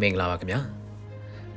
[0.00, 0.60] မင်္ဂလာပါခင်ဗျာ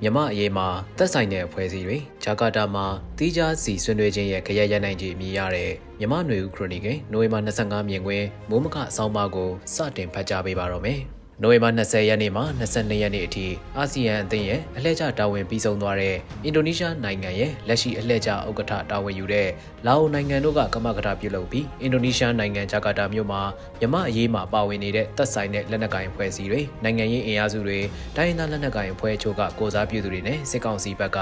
[0.01, 2.86] မြမအရေးမှာသက်ဆိုင်တဲ့အဖွဲ့အစည်းတွေဂျာကာတာမှာ
[3.18, 11.00] တီးခြားစီဆွေးနွေးခြင်းရဲ့ခရရရနိုင်ခြင်းအမည်ရတဲ့မြမနွေဦးခရိုနီကယ်နိုဝင်ဘာ25မြင်ကွင်းမိုးမခအဆောင်ပါကိုစတင်ဖတ်ကြားပေးပါတော့မယ်
[11.43, 13.47] နိုဝင်ဘာ20ရက်နေ့မှ22ရက်နေ့အထိ
[13.77, 19.47] အာဆီယံအသင်းရဲ့အလှည့်ကျတာဝန်ပြီးဆုံးသွားတဲ့အင်ဒိုနီးရှားနိုင်ငံရဲ့လက်ရှိအလှည့်ကျဥက္ကဋ္ဌတာဝန်ယူတဲ့
[19.86, 23.41] လာအိုနိုင်ငံတို့ကကမကထပြုလုပ်ပြီးအင်ဒိုနီးရှားနိုင်ငံဂျကာတာမြို့မှာ
[23.79, 27.79] မြမအရေးမှာပါဝင်နေတဲ့တပ်ဆိုင်တဲ့လက်နက်ကိုင်အဖွဲ့အစည်းတွေနိုင်ငံရေးအင်အားစုတွေ
[28.15, 31.19] တိုင်းရင်းသားလက်နက်ကိုင်အဖွဲ့ချို့ကကိုစားပြုသူတွေနဲ့စစ်ကောင်စီဘက်က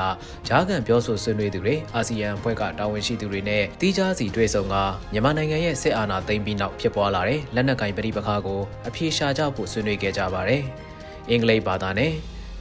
[0.47, 4.75] ဂျားကန်ပြောဆိုဆွေးနွေးသူတွေအာဆီယံအဖွဲ့ကတာဝန်ရှိသူတွေနဲ့တီးခြားစီတွေ့ဆုံက
[5.13, 10.61] မြန်မာနိုင်ငံရဲ့စစ်အာဏာသိမ်းပြီးနောက်ဖြစ်ပွားလာတဲ့လက်နက်ကိုင်ပဋိပက္ခကိုအပြေရှားကြဖို့ဆွေးနွေးခဲ့ကြပါတယ်။
[11.29, 12.13] အင်္ဂလိပ်ဘာသာနဲ့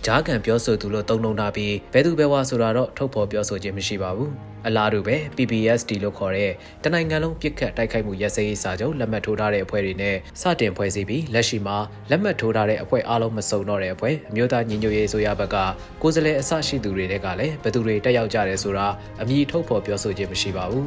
[0.06, 4.30] ဂျားကန်ပြောဆိုသူလို့သုံးနှုန်းထားပြီးဘယ်သူဘယ်ဝါဆိုတာတော့ထုတ်ဖော်ပြောဆိုခြင်းမရှိပါဘူး
[4.66, 6.52] အလားတူပဲ PPSD လို့ခေါ်တဲ့
[6.84, 11.76] တနိုင်ငံလုံးပြစ်ခတ်တိုက်ခိုက်မှုရစရေးစာချုပ်လက်မှတ်ထိုးထားတဲ့အဖွဲ့တွေနဲ့စတင်ဖွဲ့စည်းပြီးလက်ရှိမှာ
[12.10, 15.56] လက်မှတ်ထိုးထားတဲ့အဖွဲ့အားလုံးမစုံတော့တဲ့အဖွဲ့အမျိုးသားညီညွတ်ရေးဆိုရဘက်က
[16.02, 18.86] ကိုယ်စားလှယ်အစရှိသူတွေကလည်းဘယ်သူတွေတက်ရောက်ကြတယ်ဆိုတာ
[19.20, 20.86] အမည်ထုတ်ဖော်ပြောဆိုခြင်းမရှိပါဘူး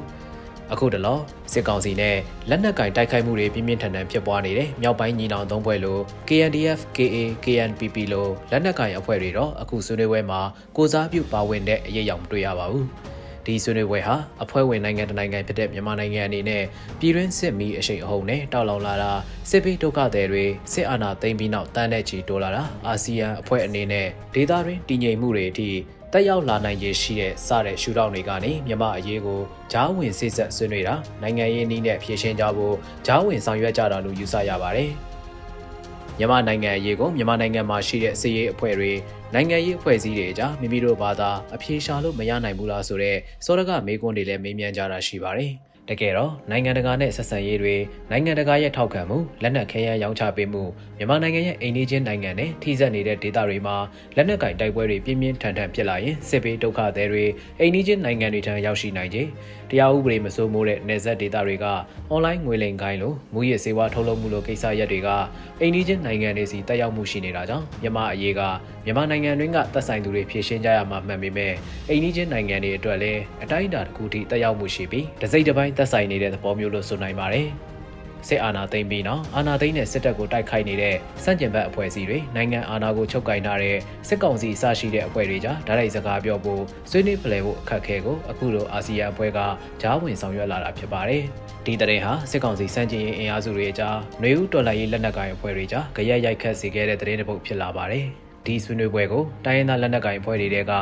[0.71, 1.19] အခုတလော
[1.52, 2.17] စစ်ကောင်စီနဲ့
[2.49, 10.41] လက်နက်ကင်တိုက်ခိုက်မှုတွေပြင်းပြင်းထန်ထန်ဖြစ်ပွားနေတဲ့မြောက်ပိုင်းညီနောင်သုံးဖွဲ့လို KNDF, KA, KNPP လိုလက်နက်ကင်အဖွဲ့တွေတော့အခုဆွေးနွေးပွဲမှာ
[10.77, 12.88] ကိုစားပြုပါဝင်တဲ့အရေးအယောင်မတွေ့ရပါဘူး။
[13.45, 16.63] ဒီဆွေးနွေးပွဲဟာအဖွဲ့ဝင်နိုင်ငံတနိုင်ငံဖြစ်တဲ့မြန်မာနိုင်ငံအနေနဲ့
[17.00, 19.11] ပြည်တွင်းစစ်မီအရှိန်အဟုန်နဲ့တောက်လောင်လာတာ
[19.50, 25.69] စစ်ဘေးဒုက္ခသည်တွေစစ်အာဏာသိမ်းပြီးနောက်တန်းတဲ့ချီတိုးလာတာအာဆီယံအဖွဲ့အနေနဲ့ဒေသတွင်းတည်ငြိမ်မှုတွေအထိ
[26.17, 29.39] တက်ရောက်လာနိုင်ခြေရှိတဲ့စတဲ့ရှုထောင့်တွေကနေမြမအရေးကို
[29.71, 34.89] ဂျားဝင်စိတ်ဆက်ဆွေးနွေးတာနိုင်ငံရေးနည်းနဲ့ဖြည့်ရှင်းကြဖို့ဂျားဝင်ဆောင်ရွက်ကြတာလို့ယူဆရပါတယ်။
[36.17, 38.91] မြန်မာနိုင်ငံအရေးကိုမြန်မာနိုင်ငံမှာရှိတဲ့စစ်ရေးအဖွဲ့တွေ
[39.33, 45.53] နိုင်ငံရေးအဖွဲ့အစည်းတွေအကြားမိမိတို့ဘာသာအပြေရှားလို့မရနိုင်ဘူးလားဆိုတော့စောရကမေးခွန်းတွေလည်းမေးမြန်းကြတာရှိပါတယ်။
[45.89, 47.75] တကယ်တော့နိုင်ငံတကာနဲ့ဆက်ဆံရေးတွေ
[48.11, 50.64] နိုင်ငံတကာရဲ့ထောက်ခံမှုလက်နက်ခဲယမ်းရောင်းချပေးမှု
[50.97, 53.75] မြန်မာနိုင်ငံရဲ့အိမ်နီးချင်းနိုင်ငံနဲ့ထိစပ်နေတဲ့ဒေသတွေမှာ
[54.16, 57.25] လက်နက်ကင်တိုက်ပွဲတွေပြင်းပြင်းထန်ထန်ဖြစ်လာရင်စစ်ဘေးဒုက္ခသည်တွေ
[57.59, 59.29] အိမ်နီးချင်းနိုင်ငံတွေထံရောက်ရှိနိုင်ခြင်း
[59.72, 61.66] တရားဥပဒေမစိုးမိုးတဲ့နယ်စပ်ဒေသတွေက
[62.09, 65.09] အွန်လိုင်းငွေလိမ်ကိုင်းလိုမူရစ်စေဝါထုတ်လုပ်မှုလိုကိစ္စရပ်တွေက
[65.62, 68.41] အိမ်နီးချင်းနိုင်ငံတွေစီတက်ရောက်မှုရှိနေတာကြောင့်မြန်မာအရေးက
[68.85, 71.53] မြန်မာနိုင်ငံတွင်းကသက်ဆိုင်သူတွေဖြည့်ရှင်းကြရမှာမှန်ပေမဲ့
[71.90, 77.47] အိမ်နီးချင်းနိုင်ငံတွေအတွက်လည်းအတိုင်းအတာတစ်ခုထိတက်ရောက်မှုရှိပြီးတစိမ့်တစ်ပိုင်းသက်ဆိုင်နေတဲ့သဘောမျိုးလို့ဆိုနိုင်ပါတယ်
[78.28, 83.78] စစ်အာဏာသိမ်းပြီးနောက်အာဏာသိမ်းတဲ့စစ်တပ်ကိုတိုက်ခိုက်နေတဲ့စန့်ကျင်ဘက်အဖွဲ့အစည်းတွေနိုင်ငံအာဏာကိုချုပ်ကိုင်ထားတဲ့
[84.08, 89.40] စစ်ကောင်စီအစရှိတဲ့အဖွဲ့တွေကြားဓာတ်ရိုက်စကားပြောဖို့ဆွေးနွေးဖလှယ်ဖို့အခက်အခဲကိုအခုလိုအာဆီယံအဖွဲ့က
[89.81, 91.24] ကြားဝင်ဆောင်ရွက်လာတာဖြစ်ပါတယ်။
[91.66, 98.06] ဒီတရင်ဟာစစ်ကောင်စီစန့်ကျင်ရေးအင်အားစုတွေအကြားຫນွေဦးတော်လှန်ရေးလက်နက်ကိုင်အဖွဲ့တွေကြားကြရက်ရိုက်ခတ်စေခဲ့တဲ့တရင်တစ်ပုဒ်ဖြစ်လာပါတယ်။
[98.46, 100.74] ဒီဆွေးနွေးပွဲကိုတိုင်းရင်းသားလက်နက်ကိုင်အဖွဲ့တွေက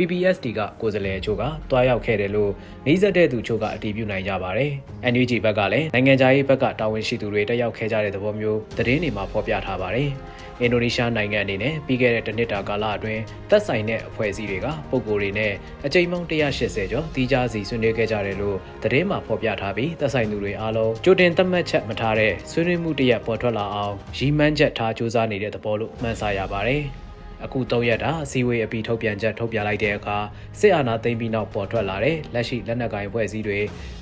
[0.00, 2.52] PPSD ကကိုယ်စားလှယ်ချို့ကတွားရောက်ခဲ့တယ်လို့
[2.86, 4.72] နှိစက်တဲ့သူချို့ကအတည်ပြုနိုင်ကြပါတယ်။
[5.12, 10.10] NUG ဘက်ကလည်းနိုင်ငံခြားရေးဘက်ကတာဝန်ရှိသူတွေတက်ရောက်ခဲ့ကြတဲ့သဘောမျိုးသတင်းတွေမှာဖော်ပြထားပါတယ်။
[10.60, 15.52] အင်ဒိုနီးရှားနိုင်ငံအနေနဲ့ပြီးခဲ့တဲ့တစ်နှစ်တာကာလအတွင်းသက်ဆိုင်တဲ့အဖွဲ့အစည်းတွေကပုံကိုယ်တွေနဲ့
[15.86, 26.84] အကြိမ်ပေါင်း180ကျော်တီးခြားစီဆွေးနွေးခဲ့ကြတယ်လို့သတင်းမှာဖော်ပြထားပြီးသက်ဆိုင်သူတွေအားလုံးကြိုတင်သတ်မှတ်ချက်မထားတဲ့ဆွေးနွေးမှုတရက်ပေါ်ထွက်လာအောင်ရည်မှန်းချက်ထားစူးစမ်းနေတဲ့သဘောလို့မှန်းဆရပါတယ်။
[27.44, 30.18] အခု၃ရက်တာအစည်းအဝေးအပြီးထုတ်ပြန်ချက်ထုတ်ပြန်လိုက်တဲ့အခါ
[30.60, 33.58] စစ်အာဏာသိမ်းပြီးနောက်ပေါ်ထွက်လာတဲ့လက်ရှိလက်နက်ကိုင်အဖွဲ့အစည်းတွေ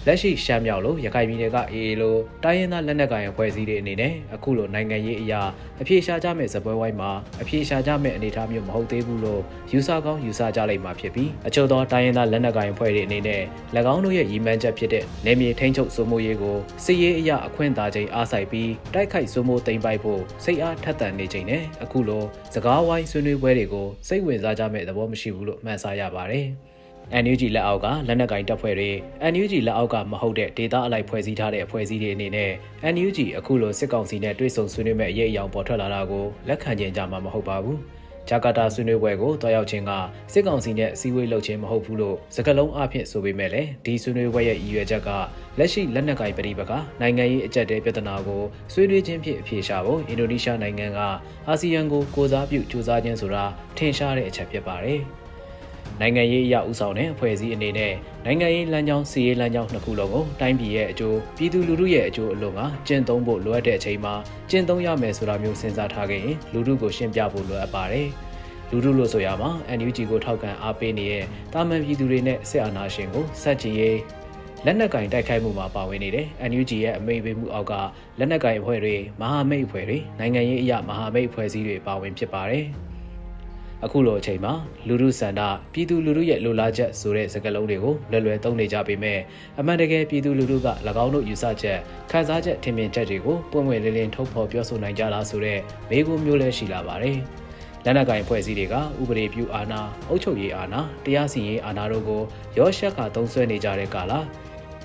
[0.07, 5.41] လက်ရှိရှမ်းမြောက်လိုရခိုင်ပြည်နယ်ကအေအေလိုတိုင်းရင်းသားလက်နက်ကိုင်အဖွဲ့အစည်းတွေအနေနဲ့အခုလိုနိုင်ငံရေးအရာ
[5.81, 7.11] အပြေရှားကြမဲ့ဇပွဲဝိုင်းမှာ
[7.41, 13.43] အပြေရှားကြမဲ့အနေအထားမျိုးမဟုတ်သေးဘူးလို့ယူဆကောင်းယူဆကြလိမ့်မှာဖြစ်ပြီးအချို့သောတိုင်းရင်းသားလက်နက်ကိုင်အဖွဲ့တွေအနေနဲ့၎
[13.93, 22.25] င်းတို့ရဲ့ရည်မှန်းချက်ဖြစ်တဲ့နေမြေထိန်းချုပ်စိုးမိုးရေးကိုစစ်ရေးအရာအခွင့်အသာချိန်အားဆိုင်ပြီးတိုက်ခိုက်စိုးမိုးသိမ်းပိုက်ဖို့စိတ်အားထက်သန်နေချိန်နဲ့အခုလို
[22.55, 26.47] စကားဝိုင်းဆွေးနွေးပွဲတွေကိုစိတ်ဝင်စားကြမဲ့သဘောမရှိဘူးလို့မှန်းဆရပါတယ်။
[27.23, 28.91] NUG လက်အောက်ကလက်နက်ကင်တပ်ဖွဲ့တွေ
[29.33, 32.51] NUG လက်အောက်ကမဟုတ်တဲ့ဒေတာအလိုက်ဖွဲ့စည်းထားတဲ့အဖွဲ့အစည်းတွေအနေနဲ့
[32.95, 37.79] NUG အခုလိုစစ်ကောင်စီနဲ့တွေ့ဆုံဆွေးနွေးမဲ့အရေးအယောင်ပေါ်ထွက်လာတာကိုလက်ခံကျင်ကြမှာမဟုတ်ပါဘူး။
[38.29, 39.91] ဂျာကာတာဆွေးနွေးပွဲကိုတွားရောက်ခြင်းက
[40.33, 45.09] စစ်ကောင်စီနဲ့အစည်းအဝေးလုပ်ခြင်းမဟုတ်ဘူးလို့စကလုံးအဖြစ်ဆိုပေမဲ့လည်းဒီဆွေးနွေးပွဲရဲ့ရည်ရွယ်ချက်က
[45.59, 51.01] လက်ရှိလက်နက်ကင်ပဋိပက္ခနိုင်ငံရေးအကြက်တဲပြဿနာကိုဆွေးနွေးခြင်းဖြင့်အဖြေရှာဖို့အင်ဒိုနီးရှားနိုင်ငံက
[51.49, 53.45] အာဆီယံကိုကိုစားပြုစူးစမ်းခြင်းဆိုတာ
[53.77, 55.03] ထင်ရှားတဲ့အချက်ဖြစ်ပါတယ်။
[56.01, 57.93] နိုင်ငံရေးအရဦးဆောင်တဲ့အဖွဲ့အစည်းအနေနဲ့
[58.25, 64.15] နိုင်ငံရေးလမ်းကြောင်းစီရေးလမ်းကြောင်းနှစ်ခုလုံးကိုတိုင်းပြည်ရဲ့အကျိုးပြည်သူလူထုရဲ့အကျိုးအလို့ကကျင့်သုံးဖို့လိုအပ်တဲ့အချိန်မှာ
[64.51, 68.09] ကျင့်သုံးရမယ်ဆိုတာမျိုးစဉ်းစားထားခဲ့ရင်လူထုကိုရှင်းပြဖို့လိုအပ်ပါတယ်။
[68.71, 73.99] လူထုလို့ဆိုရမှာ NUG ကိုထောက်ခံအားပေးနေတဲ့တာမန်ပြည်သူတွေနဲ့စစ်အာဏာရှင်ကိုစက်ကြီးရေး
[74.65, 77.73] လက်နက်ကင်တိုက်ခိုက်မှုမှာပါဝင်နေတဲ့ NUG ရဲ့အမိန့်ပေးမှုအောက်က
[78.19, 82.67] လက်နက်ကင်အဖွဲ့တွေမဟာမိတ်အဖွဲ့တွေနိုင်ငံရေးအရာမဟာမိတ်အဖွဲ့အစည်းတွေပါဝင်ဖြစ်ပါတယ်။
[83.85, 84.53] အခုလိုအချိန်မှာ
[84.89, 85.41] လူလူစန္ဒ
[85.73, 89.19] ပြည်သူလူထုရဲ့လိုလားချက်ဆိုတဲ့စကားလုံးတွေကိုလွယ်လွယ်သုံးနေကြပေမဲ့
[89.59, 90.69] အမှန်တကယ်ပြည်သူလူထုက၎
[91.05, 91.79] င်းတို့ယူဆချက်
[92.11, 95.59] ခံစားချက်ထင်မြင်ချက်တွေကိုပွင့်ပွင့်လင်းလင်းထုတ်ဖော်ပြောဆိုနိုင်ကြလားဆိုတဲ့
[95.91, 97.19] မေးခွန်းမျိုးလည်းရှိလာပါတယ်။
[97.85, 102.23] လက်နက်ကိုင်ဖွဲ့စည်းတွေကဥပဒေပြုအာဏာအုပ်ချုပ်ရေးအာဏာတရားစီရင်အာဏာတို့ကို
[102.59, 104.13] ရောရှက်ခါသုံးဆွဲနေကြတဲ့ကာလ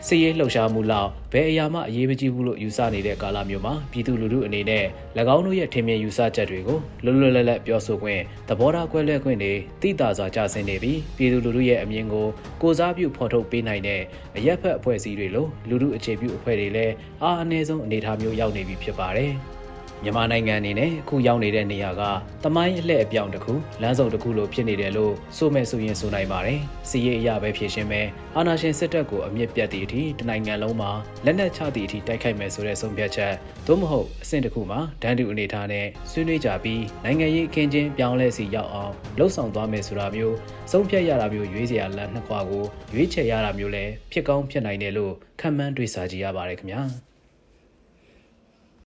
[0.08, 4.86] စီရေးလှုပ်ရှားမှုလောက်ဘယ်အရာမှအရေးမကြီးဘူးလို့ယူဆနေတဲ့ကာလမျိုးမှာပြည်သူလူထုအနေနဲ့၎
[5.36, 12.28] င်းတို့ရဲ့ထင်မြင်ယူဆချက်တွေကိုလွတ်လွတ်လပ်လပ်ပြောဆိုခွင့်သဘောထားကွဲလွဲခွင့်တွေတိတာစွာကြဆင်းနေပြီးပြည်သူလူထုရဲ့အမြင်ကို
[12.62, 14.02] ကိုစားပြုဖော်ထုတ်ပေးနိုင်တဲ့
[14.38, 19.34] အရက်ဖက်အဖွဲ့အစည်းတွေလိုလူထုအခြေပြုအဖွဲ့တွေလည်းအားအနည်းဆုံးအနေအထားမျိုးရောက်နေပြီဖြစ်ပါတယ်။
[20.04, 22.02] မြန်မာနိုင်ငံအနေနဲ့အခုရောက်နေတဲ့နေရာက
[22.44, 26.60] တမိုင်းအလှည့်အပြောင်းတစ်ခုလမ်းစုံတစ်ခုလိုဖြစ်နေတယ်လို့ဆိုမဲ့ဆိုရင်ဆိုနိုင်ပါတယ်။
[26.90, 28.02] စီရေးအရာပဲဖြစ်ရှင်းပဲ
[28.36, 30.92] အာဏာရှင်စစ်တပ်ကိုအမြင့်ပြတ်သည့်အထိတနိုင်ငံလုံးမှာ
[31.26, 33.34] လက်နက်ချသည့်အထိတိုက်ခိုက်မယ်ဆိုတဲ့ဆုံးဖြတ်ချက်
[33.68, 40.36] သို့မဟုတ်အဆင့်တစ်ခုမှာဒန်းတူအနေထားနဲ့ဆွေးနွေးကြပြီးနိုင်ငံရေးအခင်းချင်းပြောင်းလဲစီရောက်အောင်လှုံ့ဆော်သွားမယ်ဆိုတာမျိုး
[40.72, 42.64] ဆုံးဖြတ်ရတာမျိုးရွေးစရာလမ်းနှစ်ခွာကို
[42.94, 46.84] ရွေးချယ်ရတာမျိုးလည်းဖြစ်ကောင်းဖြစ်နိုင်တယ်လို့ခံမှန်းတွေးဆကြည့်ရပါတယ်ခင်ဗျာ။